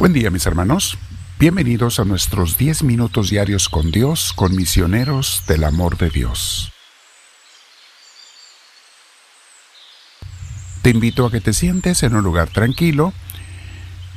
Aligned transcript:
Buen 0.00 0.14
día 0.14 0.30
mis 0.30 0.46
hermanos. 0.46 0.96
Bienvenidos 1.38 2.00
a 2.00 2.06
nuestros 2.06 2.56
10 2.56 2.84
minutos 2.84 3.28
diarios 3.28 3.68
con 3.68 3.90
Dios, 3.90 4.32
con 4.34 4.56
misioneros 4.56 5.42
del 5.46 5.62
amor 5.62 5.98
de 5.98 6.08
Dios. 6.08 6.72
Te 10.80 10.88
invito 10.88 11.26
a 11.26 11.30
que 11.30 11.42
te 11.42 11.52
sientes 11.52 12.02
en 12.02 12.14
un 12.14 12.24
lugar 12.24 12.48
tranquilo, 12.48 13.12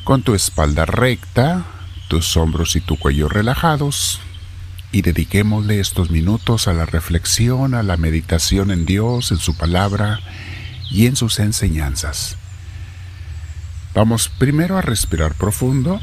con 0.06 0.24
tu 0.24 0.36
espalda 0.36 0.86
recta, 0.86 1.66
tus 2.08 2.38
hombros 2.38 2.78
y 2.78 2.80
tu 2.80 2.98
cuello 2.98 3.28
relajados, 3.28 4.22
y 4.94 5.02
dediquémosle 5.02 5.82
estos 5.82 6.12
minutos 6.12 6.70
a 6.70 6.74
la 6.74 6.86
reflexión, 6.86 7.74
a 7.74 7.84
la 7.84 7.98
meditación 7.98 8.72
en 8.72 8.86
Dios, 8.86 9.32
en 9.32 9.38
su 9.38 9.58
palabra 9.58 10.22
y 10.90 11.08
en 11.08 11.18
sus 11.18 11.40
enseñanzas. 11.40 12.38
Vamos 13.94 14.28
primero 14.28 14.76
a 14.76 14.82
respirar 14.82 15.36
profundo, 15.36 16.02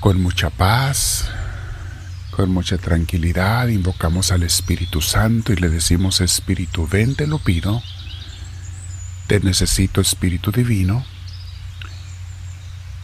con 0.00 0.22
mucha 0.22 0.48
paz, 0.48 1.28
con 2.30 2.50
mucha 2.50 2.78
tranquilidad, 2.78 3.68
invocamos 3.68 4.32
al 4.32 4.42
Espíritu 4.42 5.02
Santo 5.02 5.52
y 5.52 5.56
le 5.56 5.68
decimos, 5.68 6.22
Espíritu, 6.22 6.88
ven, 6.88 7.16
te 7.16 7.26
lo 7.26 7.38
pido, 7.38 7.82
te 9.26 9.40
necesito, 9.40 10.00
Espíritu 10.00 10.52
Divino, 10.52 11.04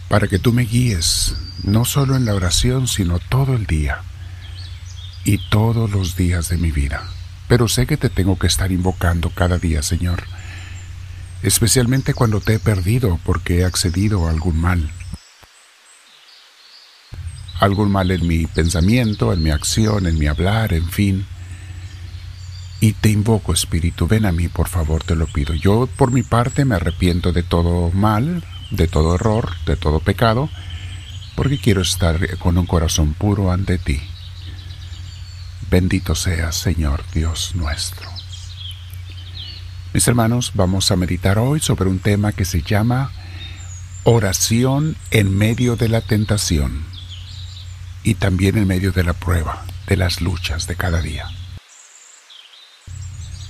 para 0.08 0.26
que 0.26 0.38
tú 0.38 0.54
me 0.54 0.62
guíes, 0.62 1.34
no 1.64 1.84
solo 1.84 2.16
en 2.16 2.24
la 2.24 2.34
oración, 2.34 2.88
sino 2.88 3.18
todo 3.18 3.54
el 3.54 3.66
día 3.66 4.00
y 5.24 5.36
todos 5.50 5.90
los 5.90 6.16
días 6.16 6.48
de 6.48 6.56
mi 6.56 6.70
vida. 6.70 7.02
Pero 7.46 7.68
sé 7.68 7.86
que 7.86 7.98
te 7.98 8.08
tengo 8.08 8.38
que 8.38 8.46
estar 8.46 8.72
invocando 8.72 9.28
cada 9.28 9.58
día, 9.58 9.82
Señor 9.82 10.24
especialmente 11.42 12.14
cuando 12.14 12.40
te 12.40 12.54
he 12.54 12.58
perdido 12.58 13.18
porque 13.24 13.60
he 13.60 13.64
accedido 13.64 14.26
a 14.26 14.30
algún 14.30 14.60
mal. 14.60 14.90
Algún 17.60 17.90
mal 17.92 18.10
en 18.10 18.26
mi 18.26 18.46
pensamiento, 18.46 19.32
en 19.32 19.42
mi 19.42 19.50
acción, 19.50 20.06
en 20.06 20.18
mi 20.18 20.26
hablar, 20.26 20.72
en 20.72 20.88
fin. 20.90 21.26
Y 22.80 22.94
te 22.94 23.10
invoco, 23.10 23.52
Espíritu, 23.52 24.08
ven 24.08 24.26
a 24.26 24.32
mí, 24.32 24.48
por 24.48 24.68
favor, 24.68 25.04
te 25.04 25.14
lo 25.14 25.26
pido. 25.26 25.54
Yo, 25.54 25.86
por 25.86 26.10
mi 26.10 26.22
parte, 26.22 26.64
me 26.64 26.74
arrepiento 26.74 27.32
de 27.32 27.44
todo 27.44 27.90
mal, 27.92 28.44
de 28.72 28.88
todo 28.88 29.14
error, 29.14 29.52
de 29.66 29.76
todo 29.76 30.00
pecado, 30.00 30.50
porque 31.36 31.58
quiero 31.58 31.82
estar 31.82 32.38
con 32.38 32.58
un 32.58 32.66
corazón 32.66 33.14
puro 33.14 33.52
ante 33.52 33.78
ti. 33.78 34.00
Bendito 35.70 36.14
seas, 36.14 36.56
Señor 36.56 37.04
Dios 37.14 37.52
nuestro. 37.54 38.10
Mis 39.92 40.08
hermanos, 40.08 40.52
vamos 40.54 40.90
a 40.90 40.96
meditar 40.96 41.38
hoy 41.38 41.60
sobre 41.60 41.90
un 41.90 41.98
tema 41.98 42.32
que 42.32 42.46
se 42.46 42.62
llama 42.62 43.12
oración 44.04 44.96
en 45.10 45.36
medio 45.36 45.76
de 45.76 45.90
la 45.90 46.00
tentación 46.00 46.82
y 48.02 48.14
también 48.14 48.56
en 48.56 48.66
medio 48.66 48.92
de 48.92 49.04
la 49.04 49.12
prueba, 49.12 49.66
de 49.86 49.98
las 49.98 50.22
luchas 50.22 50.66
de 50.66 50.76
cada 50.76 51.02
día. 51.02 51.26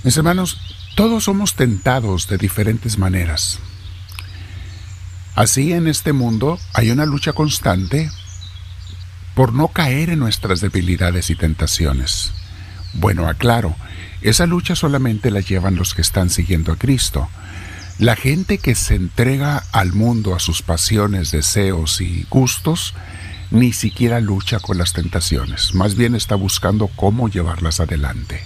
Mis 0.03 0.17
hermanos, 0.17 0.59
todos 0.97 1.23
somos 1.23 1.55
tentados 1.55 2.27
de 2.27 2.37
diferentes 2.37 2.97
maneras. 2.97 3.59
Así 5.35 5.71
en 5.71 5.87
este 5.87 6.11
mundo 6.11 6.59
hay 6.73 6.91
una 6.91 7.05
lucha 7.05 7.31
constante 7.31 8.11
por 9.33 9.53
no 9.53 9.69
caer 9.69 10.09
en 10.09 10.19
nuestras 10.19 10.59
debilidades 10.59 11.29
y 11.29 11.35
tentaciones. 11.35 12.33
Bueno, 12.93 13.27
aclaro, 13.27 13.75
esa 14.21 14.45
lucha 14.45 14.75
solamente 14.75 15.31
la 15.31 15.41
llevan 15.41 15.75
los 15.75 15.93
que 15.93 16.01
están 16.01 16.29
siguiendo 16.29 16.71
a 16.71 16.77
Cristo. 16.77 17.27
La 17.99 18.15
gente 18.15 18.57
que 18.57 18.75
se 18.75 18.95
entrega 18.95 19.63
al 19.71 19.93
mundo, 19.93 20.35
a 20.35 20.39
sus 20.39 20.61
pasiones, 20.61 21.31
deseos 21.31 22.01
y 22.01 22.25
gustos, 22.29 22.93
ni 23.51 23.73
siquiera 23.73 24.19
lucha 24.19 24.59
con 24.59 24.77
las 24.77 24.93
tentaciones, 24.93 25.75
más 25.75 25.95
bien 25.95 26.15
está 26.15 26.35
buscando 26.35 26.87
cómo 26.87 27.29
llevarlas 27.29 27.79
adelante. 27.79 28.41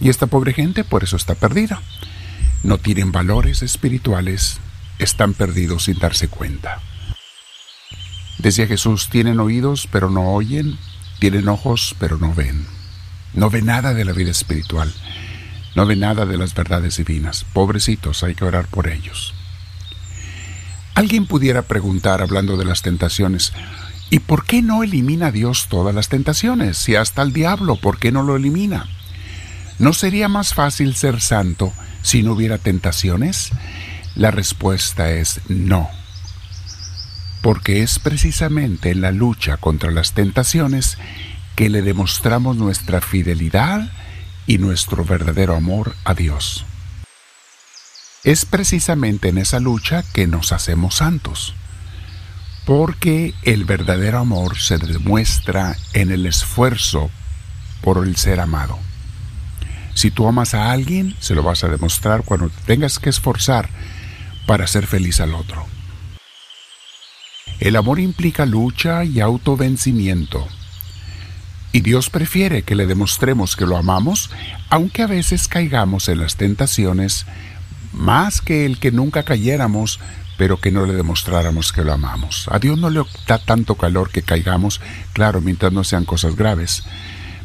Y 0.00 0.08
esta 0.08 0.26
pobre 0.26 0.52
gente 0.52 0.84
por 0.84 1.02
eso 1.02 1.16
está 1.16 1.34
perdida. 1.34 1.80
No 2.62 2.78
tienen 2.78 3.10
valores 3.10 3.62
espirituales, 3.62 4.58
están 4.98 5.34
perdidos 5.34 5.84
sin 5.84 5.98
darse 5.98 6.28
cuenta. 6.28 6.80
Decía 8.38 8.66
Jesús, 8.66 9.08
tienen 9.08 9.40
oídos 9.40 9.88
pero 9.90 10.10
no 10.10 10.32
oyen, 10.32 10.78
tienen 11.18 11.48
ojos 11.48 11.96
pero 11.98 12.18
no 12.18 12.34
ven. 12.34 12.73
No 13.34 13.50
ve 13.50 13.62
nada 13.62 13.94
de 13.94 14.04
la 14.04 14.12
vida 14.12 14.30
espiritual. 14.30 14.92
No 15.74 15.86
ve 15.86 15.96
nada 15.96 16.24
de 16.24 16.38
las 16.38 16.54
verdades 16.54 16.96
divinas. 16.96 17.44
Pobrecitos, 17.52 18.22
hay 18.22 18.34
que 18.34 18.44
orar 18.44 18.68
por 18.68 18.88
ellos. 18.88 19.34
Alguien 20.94 21.26
pudiera 21.26 21.62
preguntar, 21.62 22.22
hablando 22.22 22.56
de 22.56 22.64
las 22.64 22.82
tentaciones, 22.82 23.52
¿y 24.10 24.20
por 24.20 24.46
qué 24.46 24.62
no 24.62 24.84
elimina 24.84 25.32
Dios 25.32 25.66
todas 25.68 25.92
las 25.92 26.08
tentaciones? 26.08 26.78
Si 26.78 26.94
hasta 26.94 27.22
el 27.22 27.32
diablo, 27.32 27.74
¿por 27.76 27.98
qué 27.98 28.12
no 28.12 28.22
lo 28.22 28.36
elimina? 28.36 28.86
¿No 29.80 29.92
sería 29.92 30.28
más 30.28 30.54
fácil 30.54 30.94
ser 30.94 31.20
santo 31.20 31.72
si 32.02 32.22
no 32.22 32.32
hubiera 32.32 32.58
tentaciones? 32.58 33.50
La 34.14 34.30
respuesta 34.30 35.10
es 35.10 35.40
no. 35.48 35.90
Porque 37.42 37.82
es 37.82 37.98
precisamente 37.98 38.90
en 38.90 39.00
la 39.00 39.10
lucha 39.10 39.56
contra 39.56 39.90
las 39.90 40.12
tentaciones 40.12 40.96
que 41.56 41.68
le 41.68 41.82
demostramos 41.82 42.56
nuestra 42.56 43.00
fidelidad 43.00 43.90
y 44.46 44.58
nuestro 44.58 45.04
verdadero 45.04 45.54
amor 45.54 45.94
a 46.04 46.14
Dios. 46.14 46.64
Es 48.24 48.44
precisamente 48.44 49.28
en 49.28 49.38
esa 49.38 49.60
lucha 49.60 50.02
que 50.12 50.26
nos 50.26 50.52
hacemos 50.52 50.96
santos, 50.96 51.54
porque 52.64 53.34
el 53.42 53.64
verdadero 53.64 54.18
amor 54.18 54.58
se 54.58 54.78
demuestra 54.78 55.76
en 55.92 56.10
el 56.10 56.26
esfuerzo 56.26 57.10
por 57.82 58.04
el 58.06 58.16
ser 58.16 58.40
amado. 58.40 58.78
Si 59.94 60.10
tú 60.10 60.26
amas 60.26 60.54
a 60.54 60.72
alguien, 60.72 61.14
se 61.20 61.34
lo 61.34 61.42
vas 61.42 61.62
a 61.62 61.68
demostrar 61.68 62.24
cuando 62.24 62.50
tengas 62.66 62.98
que 62.98 63.10
esforzar 63.10 63.68
para 64.46 64.64
hacer 64.64 64.86
feliz 64.86 65.20
al 65.20 65.34
otro. 65.34 65.66
El 67.60 67.76
amor 67.76 68.00
implica 68.00 68.46
lucha 68.46 69.04
y 69.04 69.20
autovencimiento 69.20 70.48
y 71.74 71.80
Dios 71.80 72.08
prefiere 72.08 72.62
que 72.62 72.76
le 72.76 72.86
demostremos 72.86 73.56
que 73.56 73.66
lo 73.66 73.76
amamos, 73.76 74.30
aunque 74.70 75.02
a 75.02 75.08
veces 75.08 75.48
caigamos 75.48 76.08
en 76.08 76.20
las 76.20 76.36
tentaciones, 76.36 77.26
más 77.92 78.40
que 78.40 78.64
el 78.64 78.78
que 78.78 78.92
nunca 78.92 79.24
cayéramos, 79.24 79.98
pero 80.38 80.60
que 80.60 80.70
no 80.70 80.86
le 80.86 80.92
demostráramos 80.92 81.72
que 81.72 81.82
lo 81.82 81.92
amamos. 81.92 82.46
A 82.52 82.60
Dios 82.60 82.78
no 82.78 82.90
le 82.90 83.02
da 83.26 83.38
tanto 83.38 83.74
calor 83.74 84.12
que 84.12 84.22
caigamos, 84.22 84.80
claro, 85.14 85.40
mientras 85.40 85.72
no 85.72 85.82
sean 85.82 86.04
cosas 86.04 86.36
graves, 86.36 86.84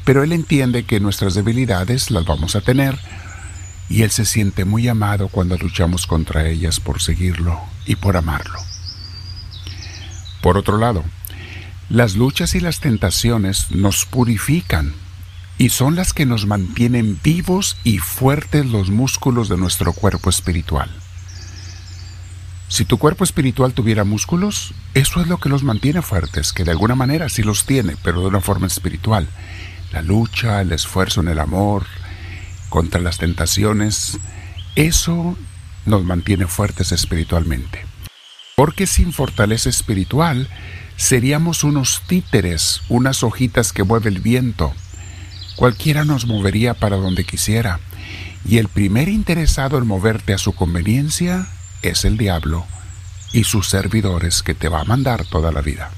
pero 0.06 0.22
Él 0.22 0.32
entiende 0.32 0.84
que 0.84 1.00
nuestras 1.00 1.34
debilidades 1.34 2.12
las 2.12 2.24
vamos 2.24 2.56
a 2.56 2.62
tener, 2.62 3.00
y 3.90 4.04
Él 4.04 4.12
se 4.12 4.26
siente 4.26 4.64
muy 4.64 4.88
amado 4.88 5.30
cuando 5.30 5.58
luchamos 5.58 6.06
contra 6.06 6.48
ellas 6.48 6.80
por 6.80 7.02
seguirlo 7.02 7.60
y 7.88 7.96
por 7.96 8.16
amarlo. 8.16 8.60
Por 10.44 10.56
otro 10.56 10.78
lado, 10.78 11.04
las 11.90 12.16
luchas 12.16 12.54
y 12.54 12.60
las 12.60 12.80
tentaciones 12.80 13.72
nos 13.72 14.06
purifican 14.06 14.94
y 15.58 15.70
son 15.70 15.96
las 15.96 16.14
que 16.14 16.28
nos 16.28 16.46
mantienen 16.46 17.20
vivos 17.24 17.78
y 17.84 17.98
fuertes 17.98 18.66
los 18.68 18.92
músculos 18.92 19.50
de 19.50 19.58
nuestro 19.58 19.92
cuerpo 19.94 20.30
espiritual. 20.30 20.90
Si 22.68 22.86
tu 22.86 23.00
cuerpo 23.00 23.24
espiritual 23.24 23.74
tuviera 23.74 24.04
músculos, 24.04 24.76
eso 24.94 25.20
es 25.20 25.28
lo 25.28 25.40
que 25.40 25.50
los 25.50 25.64
mantiene 25.64 26.04
fuertes, 26.04 26.54
que 26.54 26.64
de 26.64 26.72
alguna 26.72 26.94
manera 26.94 27.28
sí 27.28 27.42
los 27.42 27.66
tiene, 27.66 27.98
pero 28.04 28.22
de 28.22 28.28
una 28.28 28.42
forma 28.42 28.68
espiritual. 28.68 29.28
La 29.92 30.04
lucha, 30.04 30.62
el 30.62 30.72
esfuerzo 30.72 31.22
en 31.22 31.30
el 31.30 31.40
amor, 31.40 31.88
contra 32.70 33.02
las 33.02 33.18
tentaciones, 33.18 34.20
eso 34.76 35.36
nos 35.88 36.04
mantiene 36.04 36.46
fuertes 36.46 36.92
espiritualmente. 36.92 37.89
Porque 38.60 38.88
sin 38.88 39.14
fortaleza 39.14 39.70
espiritual, 39.70 40.50
seríamos 40.98 41.64
unos 41.64 42.02
títeres, 42.08 42.82
unas 42.90 43.24
hojitas 43.24 43.72
que 43.72 43.86
mueve 43.86 44.10
el 44.10 44.20
viento. 44.20 44.74
Cualquiera 45.56 46.04
nos 46.04 46.26
movería 46.26 46.74
para 46.74 46.98
donde 46.98 47.24
quisiera, 47.24 47.80
y 48.44 48.58
el 48.58 48.68
primer 48.68 49.08
interesado 49.08 49.78
en 49.78 49.88
moverte 49.88 50.34
a 50.34 50.38
su 50.38 50.52
conveniencia 50.52 51.48
es 51.84 52.04
el 52.04 52.18
diablo 52.18 52.66
y 53.32 53.46
sus 53.46 53.70
servidores 53.70 54.44
que 54.44 54.56
te 54.56 54.68
va 54.68 54.82
a 54.82 54.84
mandar 54.84 55.24
toda 55.24 55.54
la 55.54 55.62
vida. 55.62 55.92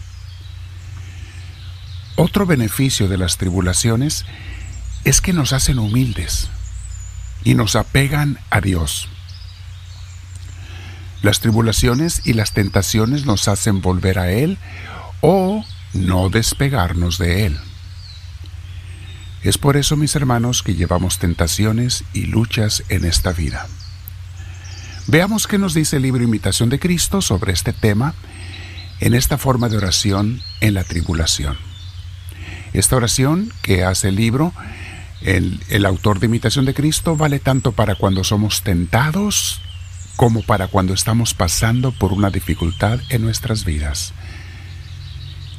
Otro 2.15 2.45
beneficio 2.45 3.07
de 3.07 3.17
las 3.17 3.37
tribulaciones 3.37 4.23
es 5.03 5.19
que 5.19 5.33
nos 5.33 5.51
hacen 5.51 5.79
humildes 5.79 6.51
y 7.43 7.55
nos 7.55 7.75
apegan 7.75 8.37
a 8.51 8.61
Dios. 8.61 9.10
Las 11.21 11.39
tribulaciones 11.39 12.21
y 12.25 12.33
las 12.33 12.53
tentaciones 12.53 13.25
nos 13.25 13.47
hacen 13.47 13.81
volver 13.81 14.17
a 14.17 14.31
Él 14.31 14.57
o 15.21 15.63
no 15.93 16.29
despegarnos 16.29 17.17
de 17.17 17.45
Él. 17.45 17.57
Es 19.43 19.57
por 19.57 19.77
eso, 19.77 19.95
mis 19.97 20.15
hermanos, 20.15 20.63
que 20.63 20.75
llevamos 20.75 21.19
tentaciones 21.19 22.03
y 22.13 22.25
luchas 22.25 22.83
en 22.89 23.05
esta 23.05 23.33
vida. 23.33 23.67
Veamos 25.07 25.47
qué 25.47 25.57
nos 25.57 25.73
dice 25.73 25.97
el 25.97 26.03
libro 26.03 26.23
Imitación 26.23 26.69
de 26.69 26.79
Cristo 26.79 27.21
sobre 27.21 27.53
este 27.53 27.73
tema 27.73 28.13
en 28.99 29.15
esta 29.15 29.37
forma 29.37 29.67
de 29.67 29.77
oración 29.77 30.41
en 30.59 30.75
la 30.75 30.83
tribulación. 30.83 31.57
Esta 32.73 32.95
oración 32.95 33.51
que 33.63 33.83
hace 33.83 34.09
el 34.09 34.15
libro, 34.15 34.53
el, 35.21 35.59
el, 35.69 35.85
autor 35.85 36.19
de 36.19 36.27
Imitación 36.27 36.65
de 36.65 36.75
Cristo, 36.75 37.15
vale 37.15 37.39
tanto 37.39 37.73
para 37.73 37.95
cuando 37.95 38.23
somos 38.23 38.61
tentados 38.61 39.59
como 40.21 40.43
para 40.43 40.67
cuando 40.67 40.93
estamos 40.93 41.33
pasando 41.33 41.91
por 41.91 42.13
una 42.13 42.29
dificultad 42.29 42.99
en 43.09 43.23
nuestras 43.23 43.65
vidas. 43.65 44.13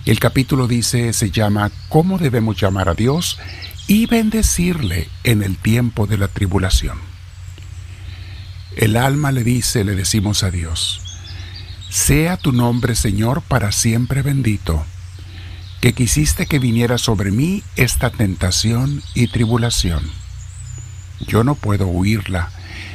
El 0.04 0.20
capítulo 0.20 0.68
dice, 0.68 1.12
se 1.14 1.32
llama 1.32 1.72
¿Cómo 1.88 2.16
debemos 2.16 2.60
llamar 2.60 2.88
a 2.88 2.94
Dios 2.94 3.40
y 3.88 4.06
bendecirle 4.06 5.08
en 5.24 5.42
el 5.42 5.56
tiempo 5.56 6.06
de 6.06 6.16
la 6.16 6.28
tribulación? 6.28 6.96
El 8.76 8.96
alma 8.96 9.32
le 9.32 9.42
dice, 9.42 9.82
le 9.82 9.96
decimos 9.96 10.44
a 10.44 10.52
Dios, 10.52 11.00
sea 11.90 12.36
tu 12.36 12.52
nombre, 12.52 12.94
Señor, 12.94 13.42
para 13.42 13.72
siempre 13.72 14.22
bendito, 14.22 14.86
que 15.80 15.92
quisiste 15.92 16.46
que 16.46 16.60
viniera 16.60 16.98
sobre 16.98 17.32
mí 17.32 17.64
esta 17.74 18.10
tentación 18.10 19.02
y 19.12 19.26
tribulación. 19.26 20.08
Yo 21.26 21.42
no 21.42 21.56
puedo 21.56 21.88
huirla, 21.88 22.52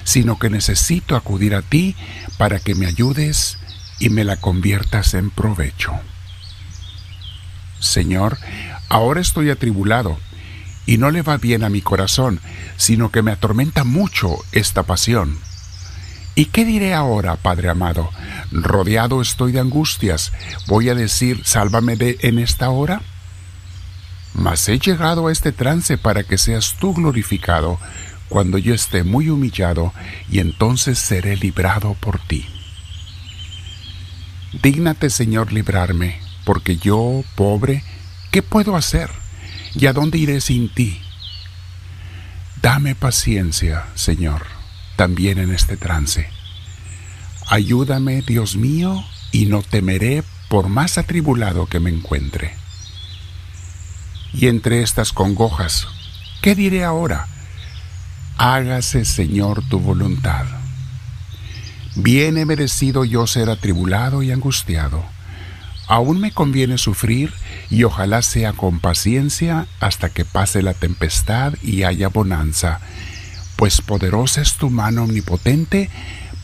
sino 0.08 0.40
que 0.40 0.50
necesito 0.50 1.18
acudir 1.18 1.54
a 1.54 1.62
ti 1.62 1.94
para 2.38 2.60
que 2.60 2.76
me 2.76 2.86
ayudes 2.86 3.58
y 4.00 4.08
me 4.08 4.24
la 4.24 4.38
conviertas 4.38 5.14
en 5.16 5.30
provecho. 5.30 5.92
Señor, 7.82 8.38
ahora 8.88 9.20
estoy 9.20 9.50
atribulado, 9.50 10.18
y 10.86 10.98
no 10.98 11.12
le 11.12 11.24
va 11.24 11.36
bien 11.36 11.66
a 11.66 11.70
mi 11.70 11.82
corazón, 11.82 12.40
sino 12.78 13.12
que 13.12 13.22
me 13.22 13.34
atormenta 13.34 13.84
mucho 13.84 14.38
esta 14.54 14.84
pasión. 14.84 15.40
¿Y 16.36 16.46
qué 16.46 16.64
diré 16.64 16.94
ahora, 16.94 17.36
Padre 17.36 17.68
amado? 17.68 18.10
Rodeado 18.54 19.22
estoy 19.22 19.52
de 19.52 19.60
angustias. 19.60 20.32
¿Voy 20.68 20.88
a 20.88 20.96
decir, 20.96 21.42
sálvame 21.44 21.98
de 21.98 22.18
en 22.22 22.40
esta 22.40 22.70
hora? 22.70 23.02
Mas 24.34 24.70
he 24.70 24.80
llegado 24.80 25.28
a 25.28 25.34
este 25.34 25.52
trance 25.52 25.98
para 25.98 26.24
que 26.24 26.38
seas 26.38 26.78
tú 26.80 26.94
glorificado 26.94 27.78
cuando 28.30 28.58
yo 28.58 28.74
esté 28.74 29.04
muy 29.04 29.30
humillado, 29.30 29.94
y 30.30 30.40
entonces 30.40 31.00
seré 31.00 31.36
librado 31.38 31.94
por 31.96 32.20
ti. 32.20 32.46
Dígnate, 34.62 35.10
Señor, 35.10 35.54
librarme, 35.54 36.20
porque 36.46 36.78
yo, 36.78 37.24
pobre, 37.36 37.84
¿qué 38.32 38.42
puedo 38.42 38.76
hacer? 38.76 39.10
¿Y 39.76 39.86
a 39.86 39.94
dónde 39.94 40.18
iré 40.18 40.42
sin 40.42 40.70
ti? 40.74 41.00
Dame 42.62 42.96
paciencia, 42.96 43.86
Señor 43.96 44.58
también 44.98 45.38
en 45.38 45.54
este 45.54 45.78
trance. 45.78 46.28
Ayúdame, 47.48 48.22
Dios 48.24 48.58
mío, 48.58 49.06
y 49.32 49.46
no 49.46 49.62
temeré 49.62 50.24
por 50.50 50.68
más 50.68 50.98
atribulado 50.98 51.68
que 51.68 51.80
me 51.80 51.90
encuentre. 51.90 52.54
Y 54.34 54.48
entre 54.48 54.82
estas 54.82 55.14
congojas, 55.14 55.88
¿qué 56.42 56.56
diré 56.56 56.84
ahora? 56.84 57.28
Hágase, 58.38 59.06
Señor, 59.06 59.64
tu 59.68 59.80
voluntad. 59.80 60.46
Bien 61.96 62.38
he 62.38 62.46
merecido 62.46 63.04
yo 63.04 63.26
ser 63.28 63.50
atribulado 63.50 64.22
y 64.24 64.32
angustiado. 64.32 65.04
Aún 65.88 66.20
me 66.20 66.32
conviene 66.32 66.78
sufrir 66.78 67.34
y 67.70 67.84
ojalá 67.84 68.22
sea 68.22 68.54
con 68.54 68.80
paciencia 68.80 69.68
hasta 69.80 70.10
que 70.10 70.26
pase 70.26 70.62
la 70.62 70.74
tempestad 70.74 71.54
y 71.64 71.84
haya 71.84 72.10
bonanza 72.10 72.80
pues 73.58 73.82
poderosa 73.82 74.42
es 74.42 74.54
tu 74.54 74.70
mano 74.70 75.04
omnipotente 75.04 75.90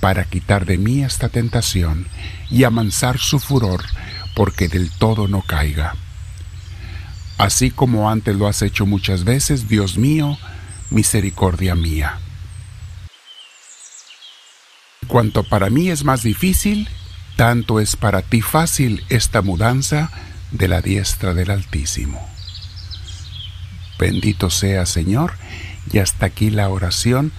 para 0.01 0.25
quitar 0.25 0.65
de 0.65 0.77
mí 0.77 1.03
esta 1.03 1.29
tentación 1.29 2.07
y 2.49 2.65
amansar 2.65 3.19
su 3.19 3.39
furor, 3.39 3.85
porque 4.35 4.67
del 4.67 4.89
todo 4.89 5.29
no 5.29 5.41
caiga. 5.43 5.95
Así 7.37 7.71
como 7.71 8.09
antes 8.09 8.35
lo 8.35 8.47
has 8.47 8.61
hecho 8.61 8.85
muchas 8.85 9.23
veces, 9.23 9.69
Dios 9.69 9.97
mío, 9.97 10.37
misericordia 10.93 11.75
mía. 11.75 12.19
Cuanto 15.07 15.43
para 15.43 15.69
mí 15.69 15.89
es 15.89 16.03
más 16.03 16.23
difícil, 16.23 16.87
tanto 17.35 17.79
es 17.79 17.95
para 17.95 18.21
ti 18.21 18.41
fácil 18.41 19.03
esta 19.09 19.41
mudanza 19.41 20.11
de 20.51 20.67
la 20.67 20.81
diestra 20.81 21.33
del 21.33 21.51
Altísimo. 21.51 22.25
Bendito 23.99 24.49
sea, 24.49 24.85
Señor, 24.85 25.33
y 25.91 25.97
hasta 25.97 26.27
aquí 26.27 26.49
la 26.49 26.69
oración 26.69 27.31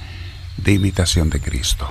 de 0.57 0.73
imitación 0.73 1.31
de 1.31 1.41
Cristo. 1.41 1.89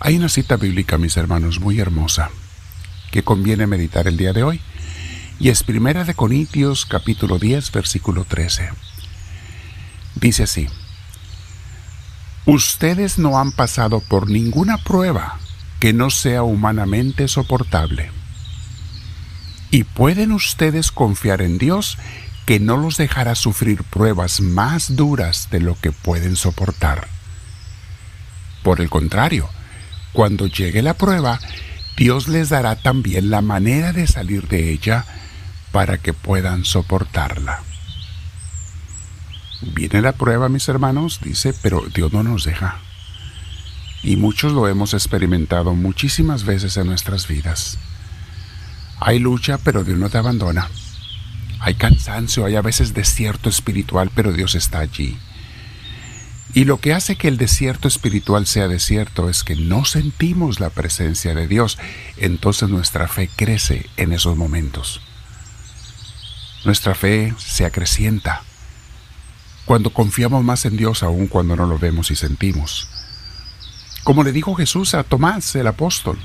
Hay 0.00 0.16
una 0.16 0.28
cita 0.28 0.56
bíblica, 0.56 0.96
mis 0.96 1.16
hermanos, 1.16 1.60
muy 1.60 1.80
hermosa, 1.80 2.30
que 3.10 3.22
conviene 3.22 3.66
meditar 3.66 4.06
el 4.06 4.16
día 4.16 4.32
de 4.32 4.42
hoy, 4.42 4.60
y 5.38 5.50
es 5.50 5.62
Primera 5.62 6.04
de 6.04 6.14
Corintios 6.14 6.86
capítulo 6.86 7.38
10, 7.38 7.72
versículo 7.72 8.24
13. 8.24 8.70
Dice 10.20 10.44
así, 10.44 10.68
Ustedes 12.46 13.18
no 13.18 13.38
han 13.38 13.52
pasado 13.52 14.00
por 14.00 14.30
ninguna 14.30 14.78
prueba 14.78 15.38
que 15.80 15.92
no 15.92 16.08
sea 16.10 16.42
humanamente 16.42 17.28
soportable. 17.28 18.10
Y 19.70 19.84
pueden 19.84 20.32
ustedes 20.32 20.90
confiar 20.90 21.42
en 21.42 21.58
Dios 21.58 21.98
que 22.46 22.58
no 22.58 22.78
los 22.78 22.96
dejará 22.96 23.34
sufrir 23.34 23.84
pruebas 23.84 24.40
más 24.40 24.96
duras 24.96 25.48
de 25.50 25.60
lo 25.60 25.78
que 25.78 25.92
pueden 25.92 26.36
soportar. 26.36 27.06
Por 28.62 28.80
el 28.80 28.88
contrario, 28.88 29.50
cuando 30.14 30.46
llegue 30.46 30.80
la 30.80 30.94
prueba, 30.94 31.38
Dios 31.98 32.28
les 32.28 32.48
dará 32.48 32.76
también 32.76 33.28
la 33.28 33.42
manera 33.42 33.92
de 33.92 34.06
salir 34.06 34.48
de 34.48 34.72
ella 34.72 35.04
para 35.70 35.98
que 35.98 36.14
puedan 36.14 36.64
soportarla. 36.64 37.67
Viene 39.74 40.02
la 40.02 40.12
prueba, 40.12 40.48
mis 40.48 40.68
hermanos, 40.68 41.20
dice, 41.22 41.54
pero 41.62 41.82
Dios 41.94 42.12
no 42.12 42.22
nos 42.22 42.44
deja. 42.44 42.78
Y 44.02 44.16
muchos 44.16 44.52
lo 44.52 44.68
hemos 44.68 44.94
experimentado 44.94 45.74
muchísimas 45.74 46.44
veces 46.44 46.76
en 46.76 46.86
nuestras 46.86 47.26
vidas. 47.28 47.78
Hay 49.00 49.18
lucha, 49.18 49.58
pero 49.58 49.84
Dios 49.84 49.98
no 49.98 50.08
te 50.08 50.18
abandona. 50.18 50.68
Hay 51.60 51.74
cansancio, 51.74 52.44
hay 52.44 52.56
a 52.56 52.62
veces 52.62 52.94
desierto 52.94 53.48
espiritual, 53.48 54.10
pero 54.14 54.32
Dios 54.32 54.54
está 54.54 54.78
allí. 54.78 55.18
Y 56.54 56.64
lo 56.64 56.80
que 56.80 56.94
hace 56.94 57.16
que 57.16 57.28
el 57.28 57.36
desierto 57.36 57.88
espiritual 57.88 58.46
sea 58.46 58.68
desierto 58.68 59.28
es 59.28 59.44
que 59.44 59.54
no 59.54 59.84
sentimos 59.84 60.60
la 60.60 60.70
presencia 60.70 61.34
de 61.34 61.46
Dios. 61.46 61.78
Entonces 62.16 62.68
nuestra 62.68 63.06
fe 63.06 63.28
crece 63.34 63.86
en 63.96 64.12
esos 64.12 64.36
momentos. 64.36 65.00
Nuestra 66.64 66.94
fe 66.94 67.34
se 67.38 67.64
acrecienta 67.64 68.42
cuando 69.68 69.90
confiamos 69.90 70.42
más 70.42 70.64
en 70.64 70.76
Dios 70.76 71.04
aún 71.04 71.28
cuando 71.28 71.54
no 71.54 71.66
lo 71.66 71.78
vemos 71.78 72.10
y 72.10 72.16
sentimos. 72.16 72.88
Como 74.02 74.24
le 74.24 74.32
dijo 74.32 74.54
Jesús 74.54 74.94
a 74.94 75.04
Tomás, 75.04 75.54
el 75.54 75.66
apóstol, 75.66 76.18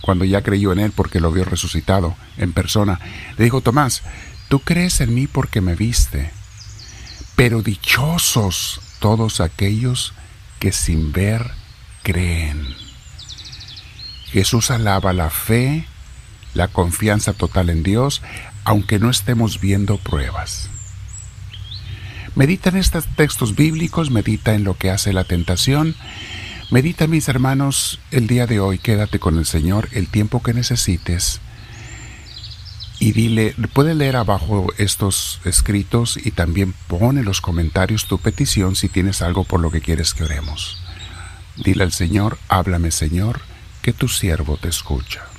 cuando 0.00 0.24
ya 0.24 0.42
creyó 0.42 0.72
en 0.72 0.78
él 0.78 0.92
porque 0.94 1.18
lo 1.18 1.32
vio 1.32 1.44
resucitado 1.44 2.14
en 2.38 2.52
persona, 2.52 3.00
le 3.36 3.44
dijo, 3.44 3.60
Tomás, 3.60 4.02
Tú 4.48 4.60
crees 4.60 5.00
en 5.00 5.14
mí 5.14 5.26
porque 5.26 5.60
me 5.60 5.74
viste, 5.74 6.30
pero 7.34 7.62
dichosos 7.62 8.80
todos 9.00 9.40
aquellos 9.40 10.12
que 10.60 10.70
sin 10.70 11.12
ver 11.12 11.50
creen. 12.02 12.64
Jesús 14.26 14.70
alaba 14.70 15.12
la 15.12 15.30
fe, 15.30 15.86
la 16.52 16.68
confianza 16.68 17.32
total 17.32 17.70
en 17.70 17.82
Dios, 17.82 18.22
aunque 18.64 18.98
no 18.98 19.10
estemos 19.10 19.60
viendo 19.60 19.96
pruebas. 19.98 20.68
Medita 22.34 22.70
en 22.70 22.76
estos 22.76 23.06
textos 23.16 23.54
bíblicos, 23.54 24.10
medita 24.10 24.54
en 24.54 24.64
lo 24.64 24.76
que 24.76 24.90
hace 24.90 25.12
la 25.12 25.24
tentación, 25.24 25.94
medita 26.70 27.06
mis 27.06 27.28
hermanos 27.28 28.00
el 28.10 28.26
día 28.26 28.46
de 28.46 28.58
hoy, 28.58 28.78
quédate 28.78 29.18
con 29.18 29.38
el 29.38 29.46
Señor 29.46 29.88
el 29.92 30.08
tiempo 30.08 30.42
que 30.42 30.52
necesites 30.52 31.40
y 32.98 33.12
dile, 33.12 33.54
puede 33.72 33.94
leer 33.94 34.16
abajo 34.16 34.72
estos 34.78 35.40
escritos 35.44 36.16
y 36.16 36.30
también 36.30 36.74
pone 36.88 37.20
en 37.20 37.26
los 37.26 37.40
comentarios 37.40 38.06
tu 38.06 38.18
petición 38.18 38.76
si 38.76 38.88
tienes 38.88 39.20
algo 39.20 39.44
por 39.44 39.60
lo 39.60 39.70
que 39.70 39.80
quieres 39.80 40.14
que 40.14 40.24
oremos. 40.24 40.78
Dile 41.56 41.84
al 41.84 41.92
Señor, 41.92 42.38
háblame 42.48 42.90
Señor, 42.90 43.40
que 43.82 43.92
tu 43.92 44.08
siervo 44.08 44.56
te 44.56 44.68
escucha. 44.68 45.33